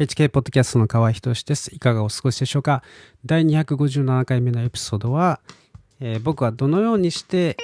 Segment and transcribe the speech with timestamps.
[0.00, 1.74] HK ポッドキャストの河合仁です。
[1.74, 2.82] いかがお過ごしでしょうか？
[3.26, 5.40] 第257回目のエピソードは、
[6.00, 7.58] えー、僕はどのようにして、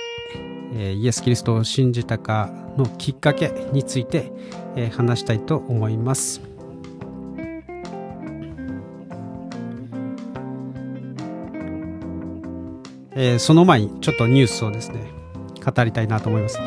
[0.74, 4.30] えー、イエス・キリストを信じたかのきっかけについて、
[4.76, 6.42] えー、話したいと思います。
[13.12, 15.10] えー、その前にちょっとニュースをですね、
[15.64, 16.58] 語りたいなと思います。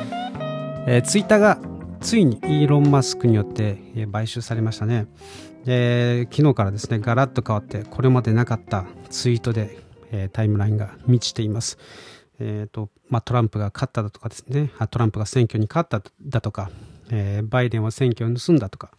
[0.88, 1.60] えー、ツイッターが
[2.02, 3.78] ついにイーロン・マスクによって、
[4.12, 5.08] 買収されましたね。
[5.66, 9.80] えー、昨日からですね、ガラッと変わって、これまでなかったツイートで、
[10.12, 11.78] えー、タイムラインが満ちています。
[12.40, 16.72] えーとまあ、トランプが勝っただとかですね、トランプが選挙に勝っただとか、
[17.12, 18.92] えー、バイデンは選挙を盗んだとか、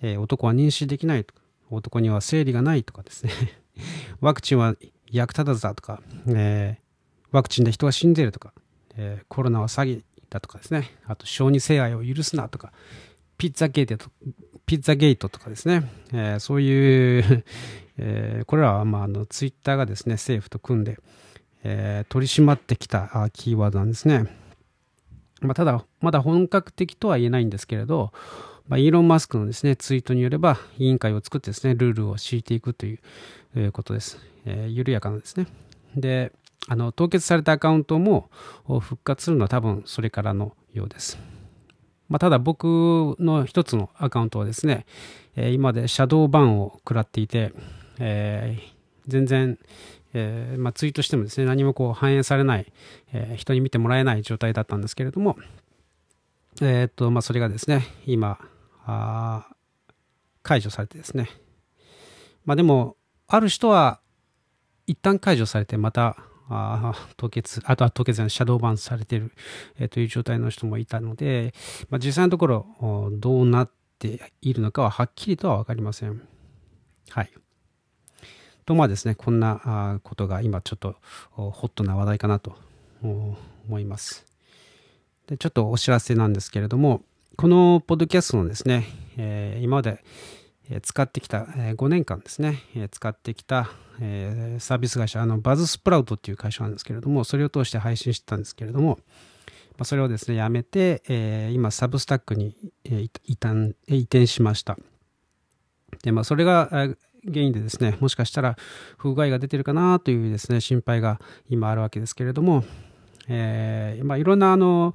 [0.00, 3.32] えー、男は妊娠できないとか、男には生理がないとかですね、
[4.20, 4.76] ワクチンは
[5.10, 8.52] 役立たずだとか、えー、ワクチンで人が死んでいるとか、
[8.96, 12.72] えコロナは詐欺だとかですね、あと小児性愛を許すなとか、
[13.38, 14.10] ピッツァゲート
[14.66, 17.44] ピッツァゲートとかですね、えー、そういう、
[17.98, 20.98] えー、これらは、まあ、あのツイッターがですね政府と組んで、
[21.62, 24.26] えー、取り締まってきたキーワードなんですね。
[25.40, 28.12] まあ、ただ、まだ本格的とは言えないんですけれど、
[28.68, 32.98] まあ、イーロン・マスクのですねツイートによれば委員会を作ってですねルールを敷いていくとい
[33.54, 35.46] う、ことです、え、緩やかなですね。
[35.94, 36.32] で
[36.68, 38.30] あの凍結されたアカウントも
[38.66, 41.18] 復活するのは多分それからのようです。
[42.08, 44.86] まあ、ただ僕の一つのアカウントはですね、
[45.34, 47.52] えー、今でシャドーバンを食らっていて、
[47.98, 48.72] えー、
[49.08, 49.58] 全然、
[50.14, 52.72] えーまあ、ツイートしてもですね何もこう反映されない、
[53.12, 55.36] え、人に見てもらえない状態だったんですけれども、
[56.60, 58.38] えーとまあ、それがですね今
[58.84, 59.48] あ
[60.42, 61.28] 解除されてですね。
[62.44, 62.96] まあでも
[63.26, 64.00] ある人は
[64.86, 66.16] 一旦解除されてまた
[66.48, 69.32] あ凍結、あとは凍結のシャドーバンされてる、
[69.78, 71.54] えー、という状態の人もいたので、
[71.90, 72.66] まあ、実際のところ
[73.12, 76.22] どうなっているのかははっきりとは分かりません。
[77.10, 77.30] はい。
[78.64, 80.96] とまあですね、こんなことが今ちょっと
[81.30, 82.56] ホットな話題かなと
[83.02, 83.36] 思
[83.78, 84.26] います。
[85.28, 87.02] でちょっとお知らせなんですけれども、
[87.36, 90.02] このポッドキャストのですね、えー、今まで
[90.82, 93.70] 使ってきた5年間ですね、使ってきた
[94.58, 98.98] サービス会社、あのバズスプラウトっていう会社なんですけれども、それを通して配信してたんですけれども、
[99.84, 104.78] それをですね、やめて、今、サブスタックに移転しました。
[106.02, 108.56] で、まあ、それが原因でですね、もしかしたら
[108.96, 112.64] 不具合が出てるかなというですね、心配が今あるわけですけれども、
[113.28, 114.94] え、まあ、いろんなあの、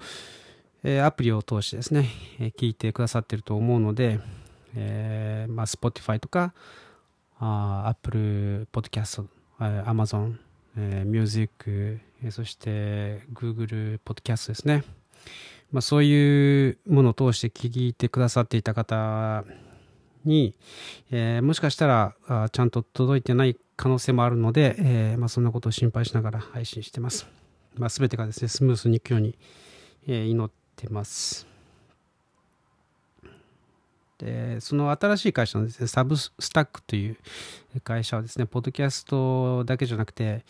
[0.83, 2.09] アプリを通してですね、
[2.57, 4.19] 聞いてくださってると思うので、
[4.75, 6.53] えーまあ、Spotify とか
[7.39, 9.25] あ Apple Podcast、
[9.59, 10.35] Amazon、
[10.77, 11.99] えー、Music、
[12.29, 14.83] そして Google Podcast ですね。
[15.71, 19.43] まあ、そういうものを通して聞いてくださっていた方
[20.25, 20.53] に、
[21.11, 27.27] えー、もしかしたらあちゃんと届いてない可能性もあるので、えーまあ、そんなことを心配しながら配信してます。
[27.75, 29.37] まあ、全てがですね、スムースにいくように、
[30.07, 31.50] えー、祈ってます。
[34.21, 37.17] でその新しい会社のですね、サブスタックという
[37.83, 40.45] 会社はですね、ポッドキャストだけじゃなくて、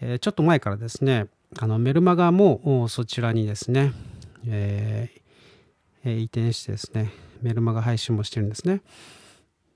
[0.00, 1.26] えー、ちょっと前からですね、
[1.58, 3.92] あのメルマガもそちらにですね、
[4.46, 8.80] えー、移転してですね、メルマガ配信もしてるんですね。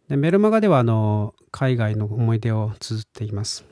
[0.09, 3.65] でメルマガではあの海外の思い出を綴っています。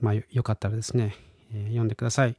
[0.00, 1.16] まあ、よかったらですね、
[1.52, 2.36] えー、読んでください。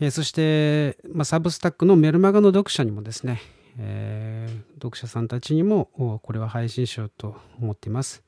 [0.00, 3.40] えー、そして、まあ、サブスタックのメルマガの読者にもですね、
[3.76, 5.86] えー、読者さんたちにも
[6.22, 8.22] これは配信しようと思っています。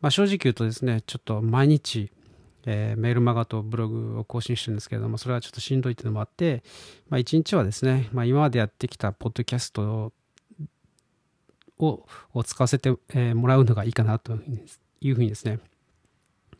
[0.00, 2.10] まあ、正直言うとですね、ちょっと毎日、
[2.66, 6.64] えー、メールマガとブログを更新してるんですけれども、それはちょっとしんどいというのもあって、
[7.08, 10.12] まあ、一日はですね、まあ、今までやってきたポッドキャスト
[11.78, 12.04] を
[12.44, 14.34] 使わせてえもらうのがいいかなと
[15.00, 15.60] いうふうにですね、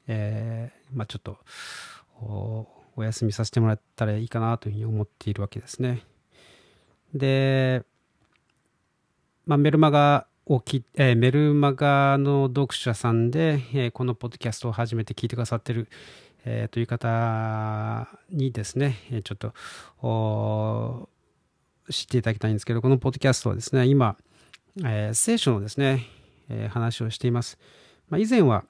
[0.06, 1.38] えー、まあ、ちょっと
[2.94, 6.04] お休みさせてもらったらいいかなというふうに思っているわけですね。
[7.15, 7.83] で、
[9.47, 15.89] まあ、メルマガをき、えー、メルマガの読者さんで、えー、このポッドキャストを初めて聞いてくださってる、
[16.45, 21.09] えー、という方にですね、ちょっと
[21.91, 24.16] 知っていただきたいんですけど、このポッドキャストはですね、今、
[24.84, 26.07] えー、聖書のですね、
[26.48, 27.59] えー、話をしています。
[28.09, 28.65] まあ、以前は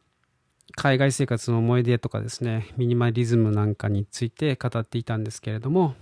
[0.77, 5.95] 海外生活の思い出とかですね、ミニマリズムなんかについて語っていたんですけれども、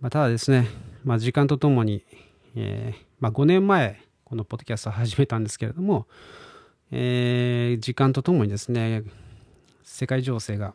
[0.00, 0.68] まあ、ただですね、
[1.04, 2.04] まあ、時間とともに、
[2.56, 6.06] えーまあ、5年前、このポッドキャストを始めたんですけれども、
[6.90, 9.02] えー、時間とともにですね、
[9.82, 10.74] 世界情勢が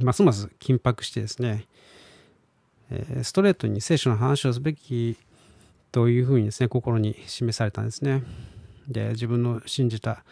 [0.00, 1.66] ますます緊迫してですね、
[2.90, 5.16] えー、ストレートに聖書の話をすべき
[5.92, 8.22] というふうにですね、心に示されたんですね。
[8.90, 10.24] で自分の信じた、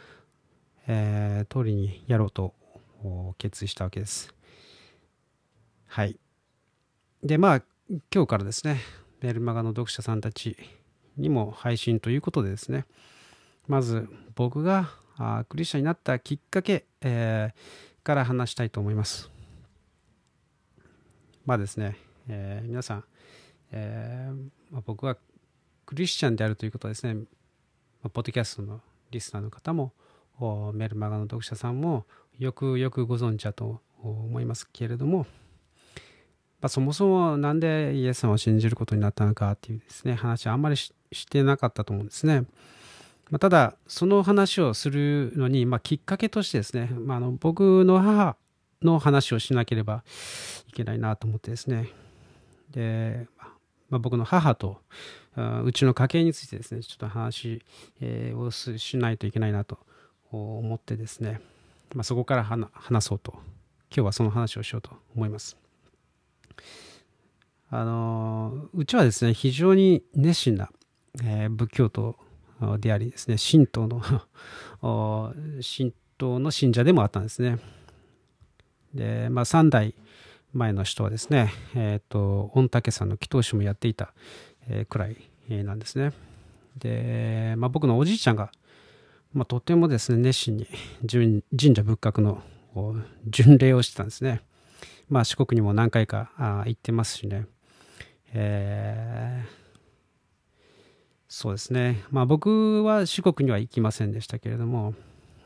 [0.86, 2.54] えー、通りにやろうと
[3.38, 4.34] 決意したわけです
[5.86, 6.18] はい
[7.22, 8.82] でまあ今日からですね
[9.22, 10.58] メルマガの読者さんたち
[11.16, 12.84] にも配信ということでですね
[13.66, 19.30] まず僕があクリスチャンになったきっかけ、えー、から話したいと思います。
[21.46, 21.96] まあですね、
[22.28, 23.04] えー、皆さん、
[23.72, 24.34] えー
[24.70, 25.16] まあ、僕は
[25.86, 27.22] クリスチャンであるということはですね、ま
[28.04, 29.94] あ、ポッドキャストのリスナーの方も
[30.74, 32.04] メルマガの読者さんも
[32.38, 35.26] よくよくご存知だと思いますけれども、
[36.60, 40.92] まあ、そもそもなんでイエス様を信じることになったのかっていうですね話はあんまりし
[41.28, 42.44] てなかったと思うんですね。
[43.30, 48.36] まあ、ただその話をするのに、まあ、きっかけとしてですね、まあ、あの僕の母
[48.82, 50.02] の話をしなければ
[50.68, 51.90] いけないなと思ってですね
[52.70, 53.26] で、
[53.90, 54.80] まあ、僕の母と
[55.64, 57.62] うちの家系についてですねちょっと話、
[58.34, 59.78] をしないといけないなと
[60.32, 61.40] 思ってですね、
[61.94, 63.32] まあ、そこから話そうと
[63.90, 65.67] 今日はその話をしようと思います。
[67.70, 70.70] あのうちはですね非常に熱心な、
[71.22, 72.16] えー、仏教徒
[72.78, 74.00] でありですね神道の
[75.62, 77.58] 神道の信者でもあったんですね。
[78.94, 79.94] でまあ3代
[80.52, 84.14] 前の人はですね、えっ、ー、と御嶽山の祈祷師もやっていた、
[84.68, 85.16] えー、くらい
[85.64, 86.12] なんですね。
[86.78, 88.50] で、まあ、僕のおじいちゃんが、
[89.32, 90.66] まあ、とてもですね熱心に
[91.58, 92.42] 神社仏閣の
[93.26, 94.42] 巡礼をしてたんですね。
[95.08, 97.46] まあ四国にも何回かあ行ってますしね。
[98.34, 99.48] えー、
[101.28, 102.04] そうですね。
[102.10, 104.94] まあ僕は四国には行きませんでしたけれども、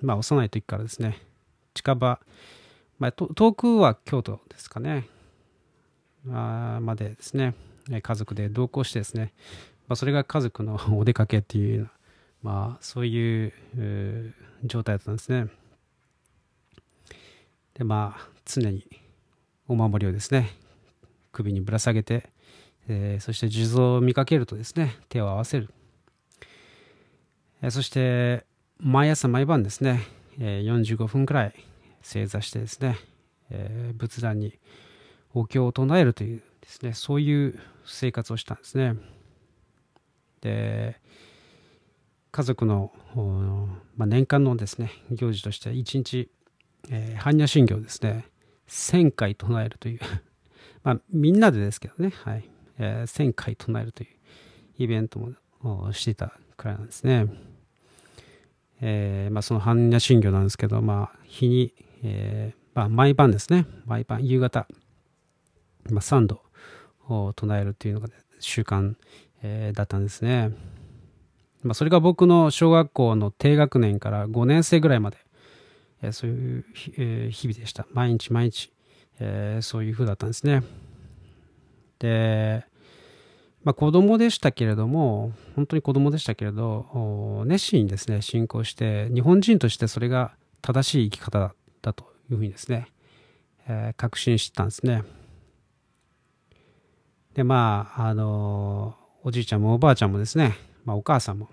[0.00, 1.18] まあ幼い時からですね、
[1.74, 2.20] 近場、
[2.98, 5.08] まあ、遠くは京都ですかね、
[6.30, 7.54] あまでですね、
[8.02, 9.32] 家族で同行してですね、
[9.88, 11.90] まあ、それが家族の お出かけっていう
[12.42, 13.52] まあそういう
[14.64, 15.48] 状態だったんですね。
[17.74, 18.86] でまあ常に
[19.68, 20.50] お守りをですね
[21.32, 22.30] 首にぶら下げて、
[22.88, 25.70] えー、そして地蔵を見かけるとですね手を合わせる、
[27.62, 28.44] えー、そして
[28.78, 30.02] 毎朝毎晩ですね、
[30.38, 31.54] えー、45分くらい
[32.02, 32.98] 正座してですね、
[33.50, 34.58] えー、仏壇に
[35.34, 38.94] お経を唱えるというですねそういう生活をしたんですね。
[40.40, 41.00] で
[42.32, 42.90] 家族の、
[43.96, 46.30] まあ、年間のですね行事として一日、
[46.90, 48.24] えー、般若心経ですね
[48.68, 50.00] 1000回唱えるという
[50.82, 52.48] まあみんなでですけどね、はい
[52.78, 54.08] えー、1000回唱えるという
[54.78, 55.18] イベント
[55.62, 57.26] もしていたくらいなんですね。
[58.84, 61.72] えーまあ、その般若心経なんですけど、まあ、日に、
[62.02, 64.66] えーまあ、毎晩ですね、毎晩、夕方、
[65.88, 66.42] まあ、3度
[67.08, 68.08] を唱えるというのが
[68.40, 68.96] 習慣、
[69.42, 70.50] えー、だったんですね。
[71.62, 75.18] まあ、それが僕の小学校の低学年から5年生ぐらいまで、
[76.02, 76.64] え、そういう、
[77.30, 77.86] 日々でした。
[77.92, 78.72] 毎日毎日、
[79.20, 80.62] えー、そういう風だったんですね。
[81.98, 82.64] で、
[83.64, 92.88] まあ、子供でしたけれども、本当に子供でしたけれど、熱心にですね、信仰して、日本人としてそれが正しい生き方だというふうにですね、
[93.68, 95.04] えー、確信してたんですね。
[97.34, 101.48] で、まあ、あの、おじいちゃんもおばあちゃんもですね、まあ、お母さんも、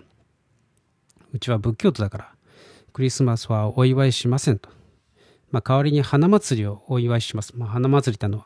[1.32, 2.34] うちは仏教徒だから、
[2.90, 4.68] クリスマスはお祝いしませんと。
[5.50, 7.56] まあ、代わりに花祭りをお祝いします。
[7.56, 8.44] まあ、花祭りっての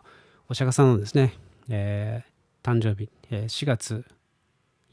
[0.49, 1.35] お釈迦さんのですね、
[1.69, 4.05] えー、誕生日、えー、4月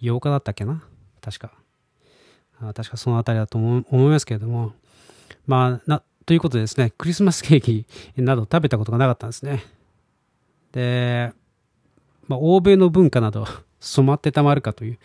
[0.01, 0.84] 8日だったっけな？
[1.22, 1.53] 確か。
[2.62, 4.74] あ確かそのあたりだと思いますけれども、
[5.48, 7.86] まあ、な、ということでですね、クリスマスケーキ
[8.17, 9.63] など食べたことがなかったんですね。
[10.72, 11.34] で、
[12.27, 13.46] まあ、欧米の文化など
[13.79, 15.00] 染まってたまるかという、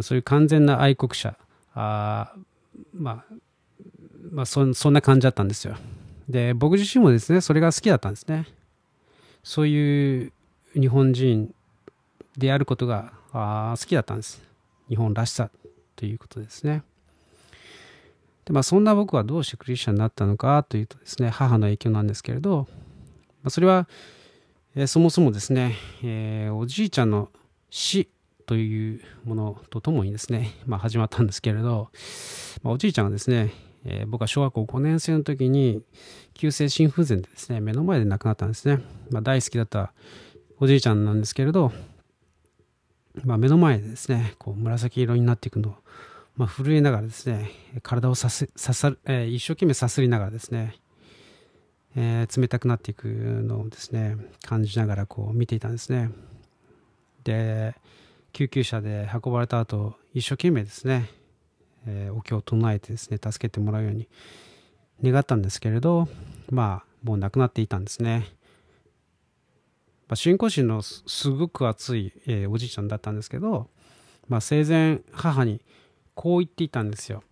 [0.00, 1.36] そういう完全な愛国者、
[1.74, 2.34] あ
[2.92, 3.34] まあ、
[4.30, 5.76] まあそ、そんな感じだったんですよ。
[6.28, 8.46] で、僕自身もですね、それが好きだったんですね。
[9.42, 10.32] そういう
[10.74, 11.54] 日本人
[12.36, 14.42] であることがあ好きだったんです。
[14.88, 15.50] 日本らしさ
[15.96, 16.82] ということですね。
[18.44, 22.66] でまあ、そんな僕はどうしてクリスチャンになったのかというとですね、母の影響なんですけれど、
[23.42, 23.86] まあ、それは、
[24.74, 27.28] えー、そもそもですね、えー、おじいちゃんの
[27.68, 28.08] 死
[28.46, 31.90] というものとともにですね、まあ、始まったんですけれど、
[32.62, 33.52] まあ、おじいちゃんがですね、
[33.90, 35.82] えー、僕は小学校5年生の時に
[36.34, 38.82] 急性心不全でですね、目の前で亡くなったんですね。
[39.10, 39.92] まあ、大好きだった
[40.60, 41.72] おじいちゃんなんですけれど、
[43.24, 45.74] まあ、目の前でですね、こう紫色になっていくのを、
[46.36, 47.50] まあ、震えながらですね、
[47.82, 50.76] 体をさすささ、えー、一生懸命さすりながらですね、
[51.96, 56.10] えー、冷たくなっていくのをですね、感じながらこう見ていたんですね。
[57.24, 57.74] で、
[58.34, 61.08] 救急車で運ばれた後、一生懸命ですね、
[61.88, 64.08] えー、お経を唱えてですね、助けてもらうように
[65.02, 66.06] 願ったんですけれど、
[66.50, 68.26] まあ、もう亡くなっていたんですね。
[70.08, 73.68] ま、信仰心のすごく熱い、えー、おじいちゃんだったんですけど、
[74.28, 75.62] まあ、生前母に
[76.14, 77.22] こう言っていたんですよ。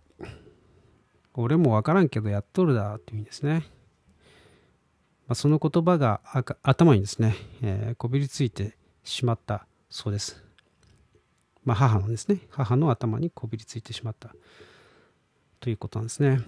[1.33, 3.67] 俺もわからんけどやっとるだっていう意味ですね。
[5.27, 6.21] まあ、その言葉が
[6.63, 10.46] 頭にですね、えー、こびりついてしまったそうです。
[11.67, 14.33] まあ、母のですね、母の頭にこびりついてしまった
[15.59, 16.39] ということなんですね。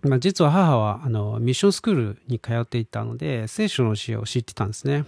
[0.00, 5.04] まあ、実は母はあのミッションスクールに通っていたので、聖書の教えを知ってたんですね。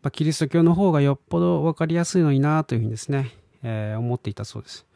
[0.00, 3.32] まあ、キリスト教の方がよっぽど分かりやすいのになというふうにですね、
[3.62, 4.86] えー、思っていたそうです。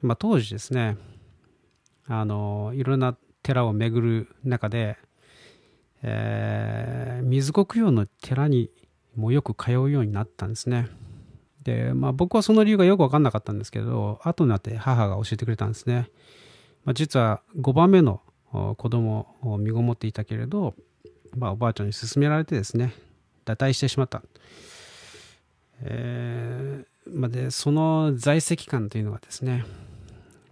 [0.00, 0.96] まあ、当時ですね、
[2.08, 4.96] あの、いろんな寺を巡る中で、
[6.00, 8.70] えー、水国用の寺に
[9.16, 10.88] もうよく通うようになったんですね。
[11.62, 16.08] で、まあ僕はその理由がよくわかんなかったんですけど、後になって母が教えてくれたんですね。
[16.84, 18.20] まあ、実は5番目の
[18.52, 20.74] 子供を身ごもっていたけれど、
[21.36, 22.94] まあおばあちゃんに勧められてですね、
[23.46, 24.22] 堕退してしまった。
[25.82, 29.64] えー、まあ、で、その在籍感というのがですね、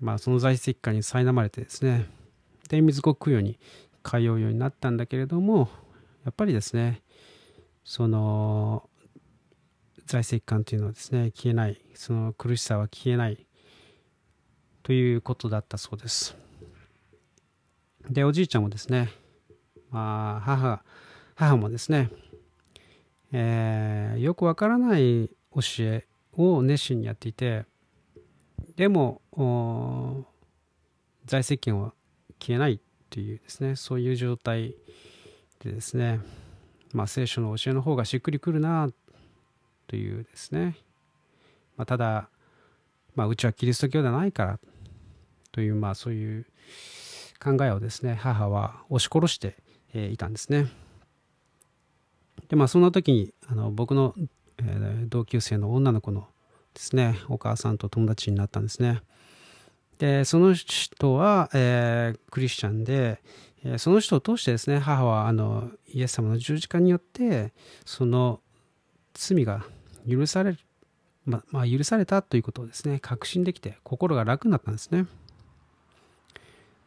[0.03, 2.07] まあ、その在籍感に苛まれてですね
[2.69, 3.59] で水国供養に
[4.03, 5.69] 通うようになったんだけれども
[6.25, 7.02] やっぱりですね
[7.85, 8.89] その
[10.07, 11.81] 在籍感というのはですね消えない。
[11.95, 13.47] その苦しさは消えない
[14.83, 16.37] ということだったそうです。
[18.11, 19.11] でおじいちゃんもですね、
[19.91, 20.83] まあ、母
[21.37, 22.11] 母もですね、
[23.33, 27.65] えー、よくわからない教えを熱心にやっていて
[28.77, 29.23] でも
[31.25, 31.95] 在籍権は
[32.41, 34.75] 消えないというですねそういう状態
[35.61, 36.21] でですね
[36.93, 38.91] まあ聖書の教えの方がしっくりくるな
[39.87, 40.77] というですね、
[41.77, 42.29] まあ、ただ、
[43.15, 44.59] まあ、うちはキリスト教ではないから
[45.51, 46.47] というまあそういう
[47.43, 49.57] 考えをですね母は押し殺して
[49.95, 50.69] いたんですね。
[52.49, 54.15] でまあそんな時にあの僕の、
[54.59, 56.29] えー、同級生の女の子の
[56.75, 59.03] ですねお母さんと友達になったんですね。
[59.99, 63.23] でその人は、えー、クリスチャンで、
[63.79, 67.53] その人を通してですね母はあのイエス様の十字架によって
[67.85, 68.41] その
[69.15, 69.65] 罪が
[70.09, 70.59] 許される
[71.25, 75.07] ままあ、許されたということをですね確信できて心が楽になったんですね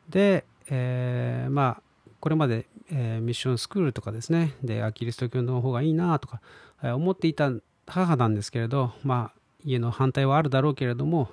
[0.09, 1.81] で、えー、まあ
[2.19, 6.41] これまで、えー、ミッションスクールとかですねでキリスト教の方がいいなとか、
[6.83, 7.49] えー、思っていた
[7.87, 11.29] 母なんですけれどまあ家の反対はあるだろうけれども、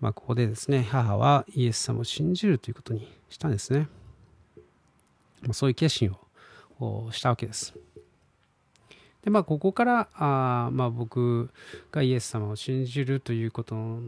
[0.00, 3.88] まあ、ここでですね、母はイエス様を信じるということにしたんですね。
[5.42, 6.14] まあ、そういう決心
[6.80, 7.74] をしたわけです。
[9.22, 11.50] で、まあ、ここから、あまあ、僕
[11.90, 14.00] がイエス様を信じるということ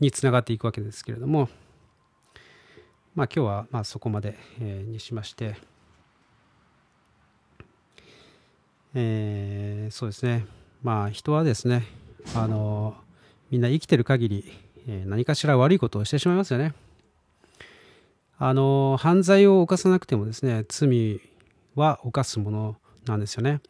[0.00, 1.48] につながっていくわけですけれども、
[3.14, 5.56] まあ、今日はまあそこまで、え、にしまして、
[8.94, 10.46] えー、そうですね、
[10.82, 11.84] まあ、人はですね、
[12.34, 12.94] あの
[13.50, 14.52] みんな生きてる限り、
[14.86, 16.74] え何かしら悪いことをしてしまいますよね。
[18.38, 21.20] あの犯罪を犯さなくてもですね罪
[21.74, 22.76] は犯すもの
[23.06, 23.60] なんですよね。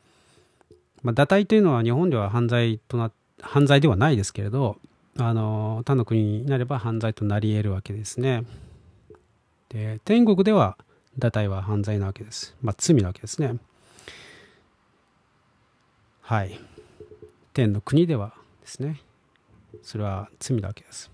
[1.03, 4.79] まあ、堕胎というのは日本では犯罪とな犯罪ではないですけれど
[5.19, 8.45] あの他の国になれば犯罪となり得るわけですね。
[9.69, 10.79] で天国では
[11.19, 12.57] 堕胎は犯罪なわけです。
[12.63, 13.57] まあ、罪なわけですね。
[16.23, 16.59] はい。
[17.55, 19.01] 天の国ではですね
[19.83, 21.11] それは罪だけです、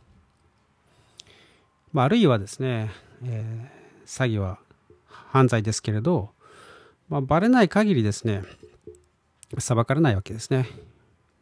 [1.92, 2.90] まあ、あるいはですね、
[3.24, 4.58] えー、詐欺は
[5.06, 6.30] 犯罪ですけれど、
[7.08, 8.42] まあ、バレない限りですね
[9.58, 10.66] 裁かれないわけですね。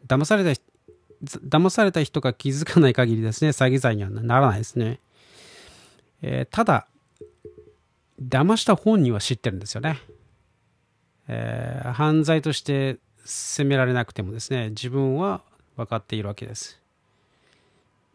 [0.07, 0.61] 騙された
[1.25, 5.01] 騙された人が気づかない限りですね詐欺罪にはならないですね、
[6.23, 6.87] えー、ただ
[8.23, 9.99] 騙した本人は知ってるんですよね、
[11.27, 15.43] えー、犯罪として責められなくてもですね自分は
[15.77, 16.81] 分かっているわけです、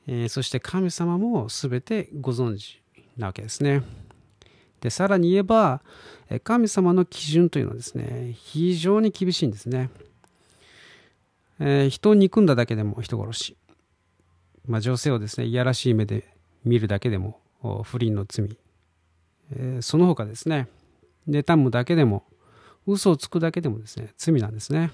[0.08, 2.83] えー、そして神様も全てご存知。
[3.18, 3.84] なわけですね。
[4.82, 5.82] でさらに言えば
[6.44, 9.90] 神様の基準というのはですね非常に厳しいんですね、
[11.60, 13.58] えー、人を憎んだだけでも人殺し、
[14.66, 17.40] まあ、女性をですねいやらしい目で見るだけでも
[17.84, 18.58] 不倫の罪、
[19.56, 20.68] えー、その他ですね
[21.30, 22.26] 妬むだけでも
[22.86, 24.92] 嘘をつくだけでもですね、罪なんですね。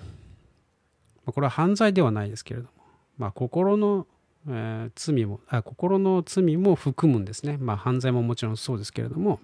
[1.25, 2.71] これは犯罪ではないですけれども、
[3.17, 4.07] まあ、心の、
[4.47, 7.57] えー、罪もあ、心の罪も含むんですね。
[7.59, 9.39] まあ、犯罪ももちろんそうですけれども、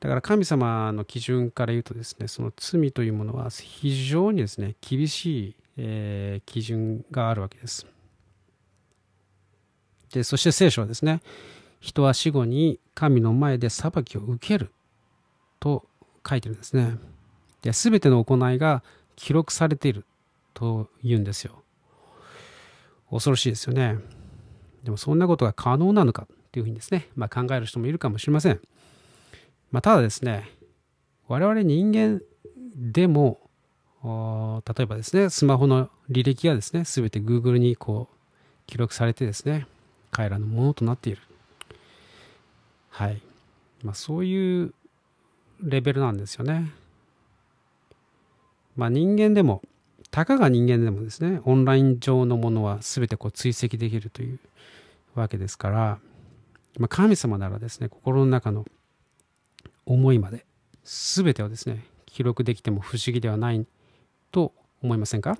[0.00, 7.86] だから神様の基準から言うとですね、その罪というものは非常にですね、厳しい、えー、基準があるわけです。
[10.12, 11.20] でそして聖書はですね
[11.80, 14.70] 人は死後に神の前で裁きを受ける
[15.60, 15.84] と
[16.28, 16.96] 書いてるんですね
[17.62, 18.82] で全ての行いが
[19.14, 20.04] 記録されている
[20.54, 21.62] と言うんですよ
[23.10, 23.98] 恐ろしいですよね。
[24.82, 28.60] でもそんなことが可能なのかというふうにですね、まあ、考える人もいるかもしれません、
[29.72, 30.48] まあ、ただですね
[31.28, 32.22] 我々人間
[32.76, 33.40] でも
[34.04, 38.16] 例えばですねスマホの履歴がですね全て Google にこう
[38.66, 39.66] 記録されてですね
[40.12, 41.22] 彼らのものとなっている。
[42.90, 43.20] はい、
[43.82, 44.72] まあ、そういう
[45.60, 46.72] レベルなんですよね。
[48.76, 49.62] まあ人間でも
[50.16, 54.38] たかが人間でもですねオンライン上のものは全てこう追跡できるという
[55.14, 55.98] わけですから、
[56.78, 58.64] まあ、神様ならですね心の中の
[59.84, 60.46] 思いまで
[60.84, 63.66] 全てをですね記録できても不思議ではない
[64.32, 65.36] と思いませんか？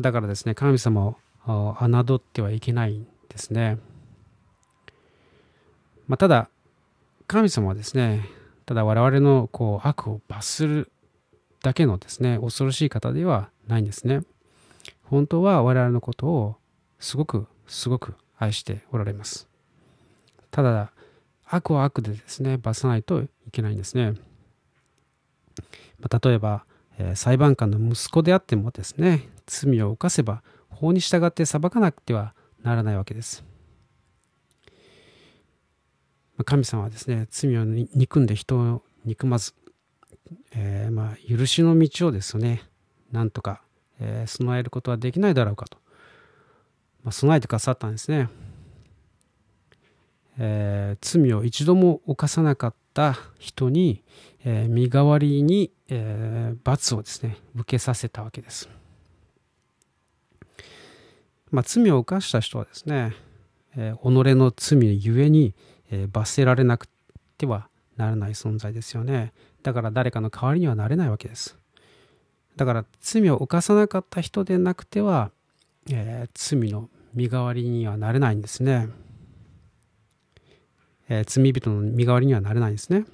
[0.00, 1.16] だからですね神様を
[1.80, 3.78] 侮ってはいけないんですね、
[6.06, 6.48] まあ、ただ
[7.26, 8.24] 神様はですね
[8.66, 10.92] ただ我々のこう悪を罰する
[11.62, 14.22] だけのですね恐ろしい方ではないんですね。
[15.04, 16.56] 本当は我々のことを
[16.98, 19.48] すごくすごく愛しておられます。
[20.50, 20.92] ただ
[21.44, 24.14] 悪は悪でですね罰さないといけないんですね、
[26.00, 26.64] ま、例えば、
[26.98, 33.44] え、裁判官の息子であってもですね罪を犯せば法に従って裁かなくてはならないわけです、
[36.44, 39.52] 神様はですね罪を憎んで人を憎まず、
[40.54, 42.62] えー、まあ許しの道をですね
[43.10, 43.62] なんとか、
[44.00, 45.78] えー、備えることはできないだろうかと、
[47.04, 48.28] まあ、備えてくださったんですね
[50.38, 54.02] えー、罪を一度も犯さなかった人に、
[54.44, 58.68] え、身代わりに、え、罰をですね受けさせたわけです。
[61.50, 63.14] まあ、罪を犯した人はですね、
[63.76, 65.54] え、己の罪ゆえに、
[65.90, 66.88] え、罰せられなく
[67.36, 69.32] てはならない存在ですよね。
[69.62, 71.58] だから誰かの代わりにはなれないわけです。
[72.56, 75.30] だから罪を犯さなかった人でなくては、
[75.90, 78.88] えー、罪の身代わりにはなれないんですね。
[81.08, 83.04] えー、罪人の身代わりにはなれないんですね。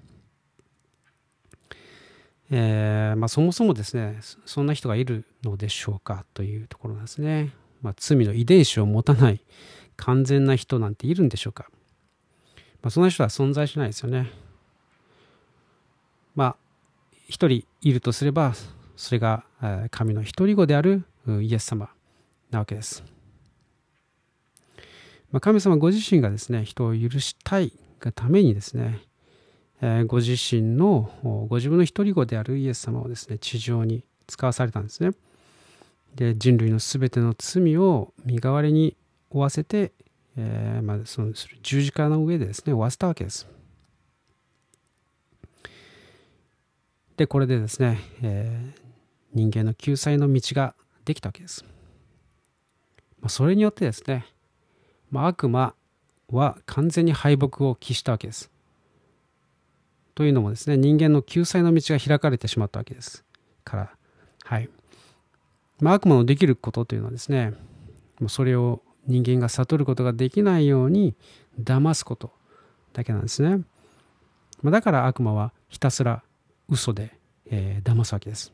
[2.50, 7.52] えーまあ、そもそもですねそんな人がいるのでしょうかというところなんですね。
[7.82, 9.40] まあ、罪の遺伝子を持たない
[9.96, 11.66] 完全な人なんているんでしょうか、
[12.82, 14.30] まあ、そんな人は存在しないですよね。
[16.38, 16.56] まあ
[17.28, 18.54] 一人いるとすれば
[18.94, 19.42] それが
[19.90, 21.90] 神の一人子であるイエス様
[22.52, 23.02] なわけです。
[25.32, 29.00] まあ、神様ご自身がですね人を許したいがためにですね、
[29.82, 31.10] え、ご自身の
[31.50, 35.10] ご自分の一人子であるイエス様をですね地上に使わされたんですね。
[36.14, 38.96] で人類のすべての罪を身代わりに
[39.28, 39.90] 負わせて、
[40.36, 43.48] えー、まあ、その十字架の上でですね負わせたわけです。
[47.18, 48.80] でこれでですね、えー、
[49.34, 51.64] 人間の救済の道ができたわけです。
[53.20, 54.24] まあ、それによってですね、
[55.10, 55.74] まあ、悪魔
[56.30, 58.52] は完全に敗北を喫したわけです。
[60.14, 63.24] というのもですね、人間の救済の道が開かれてしまったわけです
[63.64, 63.90] から、
[64.44, 64.70] はい。
[65.80, 67.52] まあ、悪魔のできることというのはですね、
[68.28, 71.16] それを人間が悟ることができないように
[71.60, 72.30] 騙すこと
[72.92, 73.64] だけなんですね。
[74.62, 76.22] まあ、だから悪魔はひたすら
[76.68, 77.12] 嘘で、
[77.46, 78.52] えー、騙すわけです。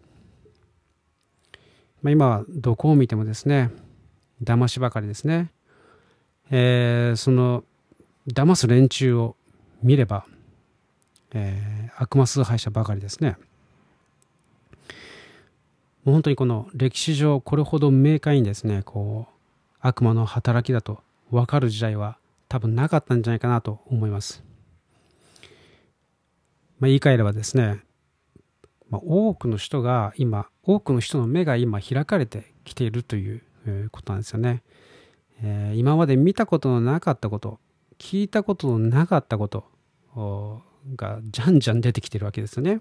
[2.03, 3.70] まあ、今どこを見てもですね、
[4.42, 5.50] 騙しばかりですね。
[6.50, 7.64] えー、その
[8.29, 9.37] 騙す連中を
[9.83, 10.27] 見れば、
[11.33, 13.37] えー、悪魔崇拝者ばかりですね。
[16.05, 19.35] もう本当にこの歴史上これほど明快にですねこう
[19.81, 21.00] 悪魔の働きだと
[21.31, 24.44] 分かる時代は多分なかったんじゃないかなと思います。
[26.79, 27.81] まあ、言い換えればですね、
[28.90, 33.42] まあ、多くの人が今多くの人の目が今開かれてきているという
[33.90, 34.62] ことなんですよね。
[35.42, 37.59] えー、今まで見たことのなかったこと
[37.99, 39.64] 聞いたことのなかったこと
[40.97, 42.81] がじゃんじゃん出てきてるわけですよね。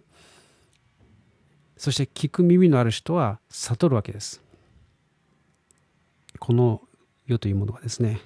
[1.77, 4.41] そして聞く耳のある人は悟るわけです。
[6.39, 6.81] この
[7.25, 8.19] 世というものがですね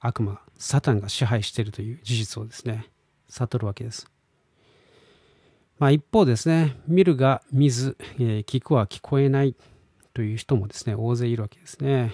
[0.00, 2.90] 悪魔サタンが支配しているという事実をですね
[3.28, 4.11] 悟るわけです。
[5.82, 9.56] まあ、一方ですね見るが見ず、えー、聞くは聞こえない
[10.14, 12.12] という人もですね大勢いるわけですね。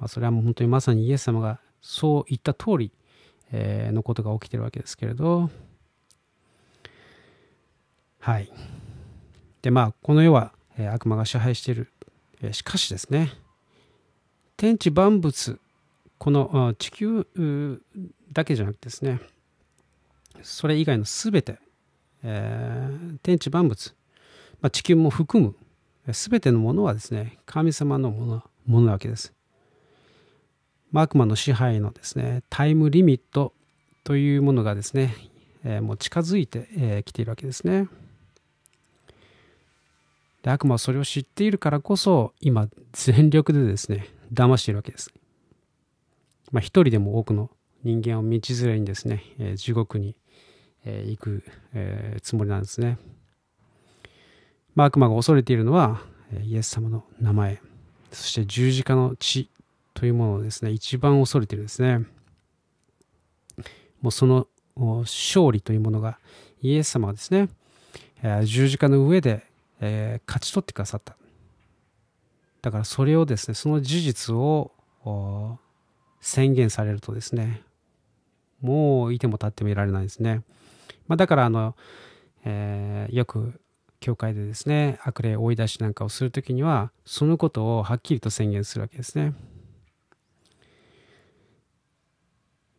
[0.00, 2.90] まあ、それはもう本当にまさにイエス様がそう言った通り、
[3.52, 5.50] えー、のことが起きてるわけですけれど、
[8.18, 8.50] はい。
[9.62, 11.92] で、まあ、この世は、えー、悪魔が支配している。
[12.42, 13.30] え、しかしですね、
[14.56, 15.60] 天地万物
[16.18, 17.24] この地球
[18.32, 19.20] だけじゃなくてですね
[20.42, 21.60] それ以外の全て、
[22.24, 23.94] えー、天地万物、
[24.60, 25.54] まあ、地球も含む
[26.12, 29.32] 全てのものはですね神様のものものなわけです。
[30.92, 33.52] 悪魔の支配のですねタイムリミット
[34.04, 35.14] というものがですね、
[35.64, 37.88] えー、もう近づいてき、えー、ているわけですね。
[40.42, 45.12] で悪魔はそれを知っているからこそ今全力でですね騙しているわけです。
[46.52, 47.50] まあ一人でも多くの
[47.82, 50.16] 人間を道連れにですね、えー、地獄に、
[50.84, 52.98] え、行く、え、つもりなんですね。
[54.74, 56.00] まあ、悪魔が恐れているのは
[56.42, 57.60] イエス様の名前
[58.10, 59.48] そして十字架の血
[59.92, 62.04] というものをですね一番恐れているんですね。
[64.02, 66.18] もうその勝利というものが
[66.60, 67.48] イエス様がですね
[68.42, 69.46] 十字架の上で
[69.80, 71.16] え、勝ち取ってくださった。
[72.62, 74.72] だからそれをですね、その事実を
[76.20, 77.62] 宣言されるとですね、
[78.60, 80.42] もういても立ってもいられないですね。
[81.06, 81.76] まあ、だからあの、
[82.44, 83.60] えー、よく
[84.00, 89.34] 教会でですね、悪霊追い出しなんかをするときには、そのことをはっきりと宣言するわけですね。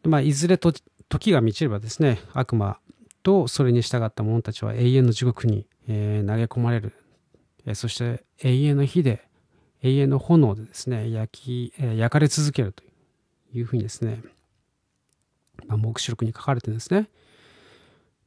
[0.04, 0.72] まあ、いずれと
[1.10, 2.78] 時が満ちればですね、悪魔
[3.24, 6.94] とそれに従った者たちは永遠の地獄にえー、投げ込まれる、
[7.66, 9.28] えー、そして永遠の火で
[9.84, 12.84] 永遠の炎でですね焼き、えー、焼かれ続けると
[13.54, 14.22] いうふうにですね、
[15.68, 17.10] まあ、黙示録に書かれてるんですね、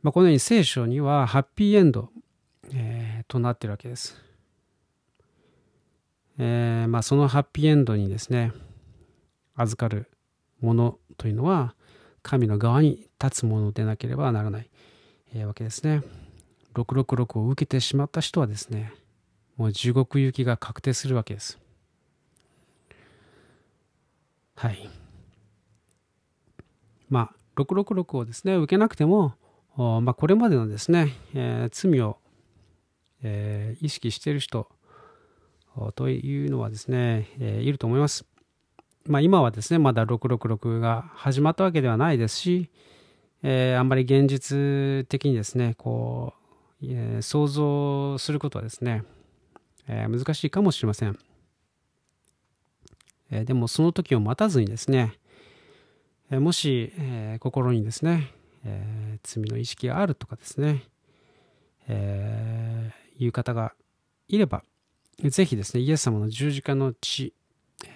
[0.03, 2.11] まあ、このように聖書にはハッピーエンド、
[2.73, 4.17] えー、となっているわけです、
[6.39, 8.53] えーまあ、そのハッピーエンドにですね
[9.57, 10.11] 預かる
[10.61, 11.75] ものというのは
[12.23, 14.71] 神の側に立つものでなければならない、
[15.35, 16.03] えー、わけですね。
[16.75, 18.93] 666を受けてしまった人はですね、
[19.57, 21.59] もう地獄行きが確定するわけです。
[24.55, 24.89] はい。
[27.09, 29.35] まあ、666をですね、受けなくても、
[29.79, 32.19] まあ、これまでのですね、えー、罪を、
[33.23, 34.69] えー、意識している人
[35.95, 38.27] というのはですね、えー、いると思います。
[39.07, 42.71] まあ、今はですね、まだ666が始まったわけではないですし、
[43.45, 46.35] えー、あんまり現実的にですね、こ
[46.83, 49.05] う、え想像することはですね、
[49.87, 51.17] えー、難しいかもしれません、
[53.31, 55.15] えー、でもその時を待たずにですね、
[56.31, 58.33] えー、もし、え心にですね、
[58.65, 60.85] え罪の意識があるとかですね、
[61.89, 63.75] えいう方が
[64.29, 64.63] いれば
[65.23, 67.35] ぜひですねイエス様の十字架の血、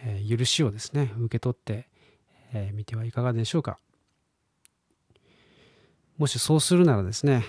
[0.04, 1.88] え許しをですね受け取って
[2.52, 3.78] み、えー、てはいかがでしょうか。
[6.18, 7.44] もしそうするならですね、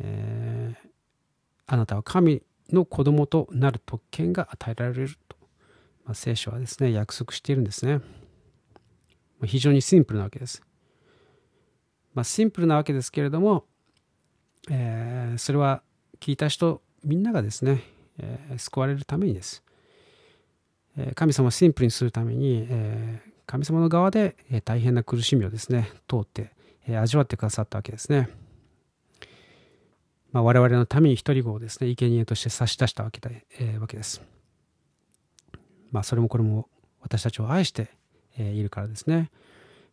[0.00, 0.88] えー、
[1.66, 5.36] あなたは神の子供となる特権が与えられると、
[6.04, 8.00] まあ、聖書はですね約束しているんですね、
[9.38, 10.62] ま、非常にシンプルなわけです、
[12.18, 13.64] まあ、シンプルなわけですけれども、
[14.68, 15.84] えー、それは
[16.18, 17.84] 聞いた人みんながですね、
[18.18, 19.62] えー、救われるためにです、
[20.96, 26.50] えー、神様をシンプルにするために、えー、神様の側で、え大変な苦しみをですね通って、
[26.88, 28.28] え味わってくださったわけですね。
[30.32, 34.22] まあ、我々のために一人子をですね、生贄として差し出したわけで、え、わけです。
[35.92, 36.68] まあ、それもこれも
[37.00, 37.92] 私たちを愛して、
[38.36, 39.30] え、いるからですね。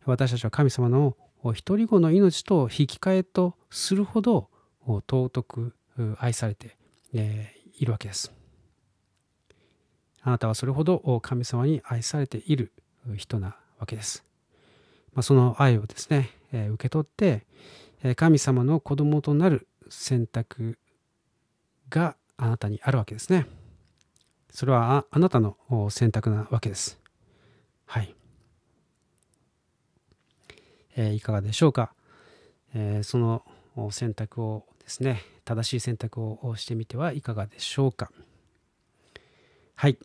[0.04, 1.16] 私たちは神様の
[1.52, 4.48] 一人子の命と引き換えとするほど
[4.86, 5.74] 尊く
[6.18, 6.76] 愛されて、
[7.12, 8.32] え、いるわけです。
[10.22, 12.72] あなたはそれほど神様に愛されている
[13.16, 14.24] 人なわけです。
[15.14, 17.46] ま、その愛をですね、え、受け取って、
[18.16, 20.78] 神様の子供となる選択
[21.88, 23.46] があなたにあるわけですね。
[24.50, 25.56] それはあなたの
[25.90, 26.98] 選択なわけです。
[27.84, 28.15] はい。
[30.96, 31.92] え、いかがでしょうか、
[32.74, 33.44] え、その
[33.90, 38.10] 選択をですね、正しい選択をしてみてはいかがでしょうか？
[39.74, 39.98] はい。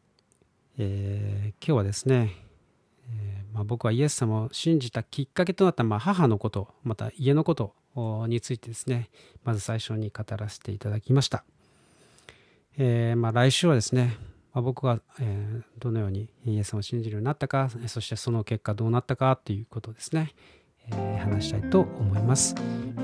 [0.78, 2.36] えー、今日はですね、
[3.10, 7.74] えまあ、僕はイエス様を信じたきっかけとなった、まあ、母のこと、また家のこと
[8.28, 9.10] についてですね、
[9.44, 11.44] まず最初に語らせていただきました。
[12.78, 14.18] えー、まあ、来週はですね、
[14.54, 20.34] まあ、僕が、え、どのようにイエス様を信じるようになったか、そしてその結果どうなったかということですね、
[20.92, 22.56] え、話したいと思います。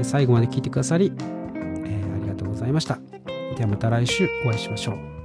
[0.02, 3.00] 最後まで聞いてくださり、えありがとうございました。
[3.56, 5.16] ではまた来週お会いしましょう。